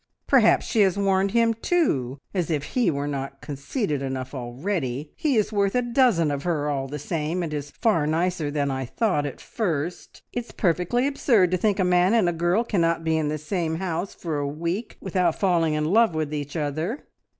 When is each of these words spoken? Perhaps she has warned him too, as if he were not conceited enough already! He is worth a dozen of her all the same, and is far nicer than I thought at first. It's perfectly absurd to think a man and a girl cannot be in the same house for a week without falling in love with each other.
Perhaps 0.25 0.65
she 0.65 0.81
has 0.81 0.97
warned 0.97 1.29
him 1.29 1.53
too, 1.53 2.17
as 2.33 2.49
if 2.49 2.73
he 2.73 2.89
were 2.89 3.07
not 3.07 3.39
conceited 3.39 4.01
enough 4.01 4.33
already! 4.33 5.11
He 5.15 5.35
is 5.35 5.51
worth 5.53 5.75
a 5.75 5.83
dozen 5.83 6.31
of 6.31 6.41
her 6.41 6.69
all 6.71 6.87
the 6.87 6.97
same, 6.97 7.43
and 7.43 7.53
is 7.53 7.69
far 7.69 8.07
nicer 8.07 8.49
than 8.49 8.71
I 8.71 8.83
thought 8.83 9.27
at 9.27 9.39
first. 9.39 10.23
It's 10.33 10.51
perfectly 10.53 11.05
absurd 11.05 11.51
to 11.51 11.57
think 11.57 11.77
a 11.77 11.83
man 11.83 12.15
and 12.15 12.27
a 12.27 12.33
girl 12.33 12.63
cannot 12.63 13.03
be 13.03 13.15
in 13.15 13.27
the 13.27 13.37
same 13.37 13.75
house 13.75 14.15
for 14.15 14.39
a 14.39 14.47
week 14.47 14.97
without 15.01 15.39
falling 15.39 15.75
in 15.75 15.85
love 15.85 16.15
with 16.15 16.33
each 16.33 16.57
other. 16.57 17.05